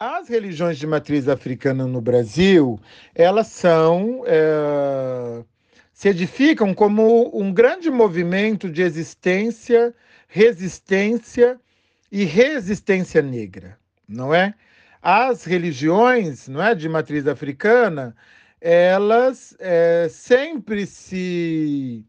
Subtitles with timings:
[0.00, 2.78] As religiões de matriz africana no Brasil,
[3.16, 5.42] elas são é,
[5.92, 9.92] se edificam como um grande movimento de existência,
[10.28, 11.58] resistência
[12.12, 13.76] e resistência negra,
[14.08, 14.54] não é?
[15.02, 18.14] As religiões, não é, de matriz africana,
[18.60, 22.04] elas é, sempre se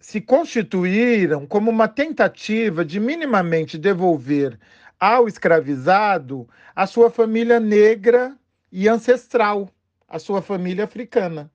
[0.00, 4.58] se constituíram como uma tentativa de minimamente devolver
[4.98, 8.36] ao escravizado a sua família negra
[8.70, 9.68] e ancestral,
[10.08, 11.50] a sua família africana.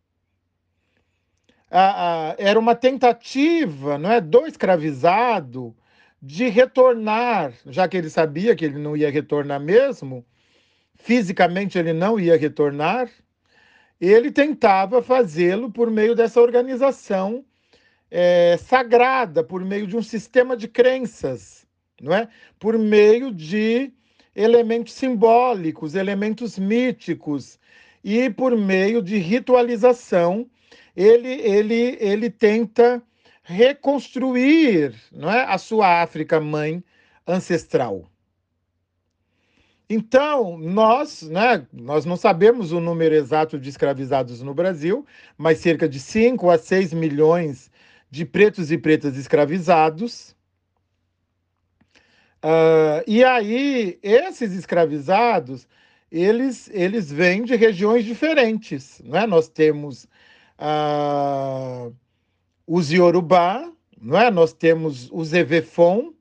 [2.38, 5.76] era uma tentativa não é, do escravizado
[6.22, 10.26] de retornar, já que ele sabia que ele não ia retornar mesmo,
[10.96, 13.10] fisicamente ele não ia retornar,
[14.02, 17.46] ele tentava fazê-lo por meio dessa organização
[18.12, 21.69] é, sagrada, por meio de um sistema de crenças
[22.02, 22.28] não é?
[22.60, 23.92] Por meio de
[24.36, 27.60] elementos simbólicos, elementos míticos
[28.04, 30.50] e por meio de ritualização,
[30.96, 33.02] ele ele ele tenta
[33.44, 36.84] reconstruir, não é, a sua África mãe
[37.26, 38.10] ancestral.
[39.90, 45.04] Então, nós, né, nós não sabemos o número exato de escravizados no Brasil,
[45.36, 47.72] mas cerca de 5 a 6 milhões
[48.12, 50.36] de pretos e pretas escravizados,
[52.44, 55.68] Uh, e aí, esses escravizados,
[56.12, 59.02] eles, eles vêm de regiões diferentes.
[59.04, 59.28] Não é?
[59.28, 60.06] Nós temos
[60.58, 61.94] uh,
[62.66, 63.70] os Yorubá,
[64.02, 64.32] não é?
[64.32, 66.14] nós temos os Evefon,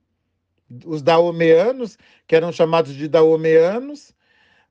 [0.85, 1.97] os Daomeanos,
[2.27, 4.11] que eram chamados de Daomeanos,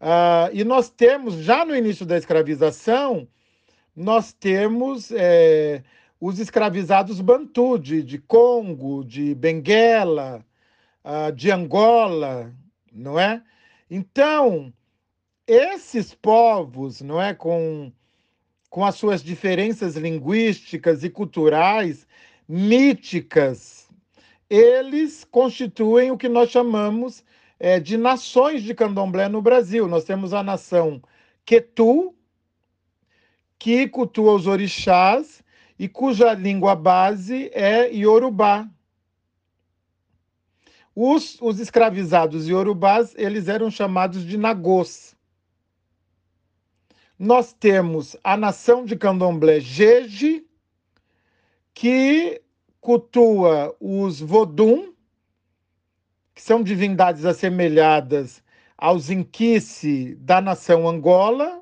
[0.02, 3.28] uh, e nós temos, já no início da escravização,
[3.96, 5.82] nós temos é,
[6.22, 10.46] os escravizados Bantu, de, de Congo, de Benguela,
[11.08, 12.54] uh, de Angola,
[12.92, 13.42] não é?
[13.90, 14.74] Então,
[15.48, 17.92] esses povos, não é, com,
[18.70, 22.06] com as suas diferenças linguísticas e culturais,
[22.48, 23.88] míticas,
[24.50, 27.24] eles constituem o que nós chamamos
[27.60, 29.88] é, de nações de candomblé no Brasil.
[29.88, 31.02] Nós temos a nação
[31.46, 32.14] Quetu,
[33.58, 35.44] que cultua os orixás
[35.80, 38.70] e cuja língua base é Yorubá.
[41.00, 45.16] Os, os escravizados iorubás, eles eram chamados de nagôs.
[47.20, 50.44] Nós temos a nação de candomblé Jeje,
[51.72, 52.42] que
[52.82, 54.92] cultua os Vodum,
[56.34, 58.42] que são divindades assemelhadas
[58.76, 61.62] aos Inquice da nação Angola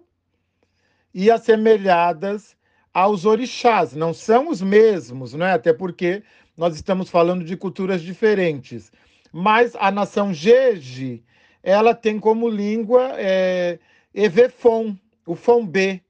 [1.13, 2.55] e assemelhadas
[2.93, 3.93] aos orixás.
[3.93, 5.51] Não são os mesmos, não é?
[5.51, 6.23] Até porque
[6.55, 8.93] nós estamos falando de culturas diferentes
[9.37, 11.21] mas a nação Jeje,
[11.61, 13.79] ela tem como língua é,
[14.13, 16.01] Evefon, o Fombê.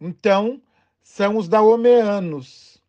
[0.00, 0.60] Então,
[1.04, 2.82] são os daomeanos.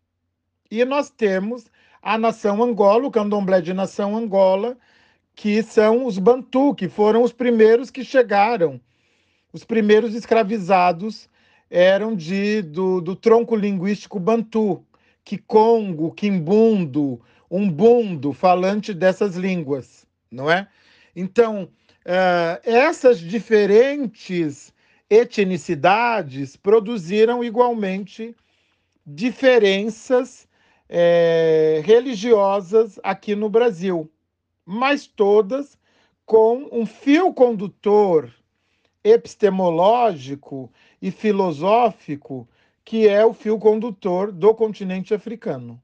[0.72, 1.67] E nós temos
[2.01, 4.75] a nação Angola, o candomblé de nação Angola,
[5.35, 8.81] que são os Bantu, que foram os primeiros que chegaram.
[9.53, 11.29] Os primeiros escravizados
[11.69, 14.84] eram de, do, do tronco linguístico Bantu,
[15.23, 16.12] Kikongo,
[17.50, 20.68] Kimbundo, umbundo, falante dessas línguas, não é?
[21.16, 21.63] Então,
[22.06, 24.74] uh, essas diferentes
[25.09, 28.35] etnicidades produziram igualmente
[29.06, 30.47] diferenças
[30.90, 34.12] é, religiosas aqui no Brasil,
[34.66, 35.78] mas todas
[36.25, 38.34] com um fio condutor
[39.03, 40.69] epistemológico
[41.02, 42.47] e filosófico
[42.84, 45.81] que é o fio condutor do continente africano.